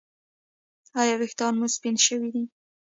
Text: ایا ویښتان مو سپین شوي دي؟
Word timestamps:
ایا 1.01 1.15
ویښتان 1.17 1.53
مو 1.59 1.67
سپین 1.75 1.95
شوي 2.05 2.29
دي؟ 2.35 2.43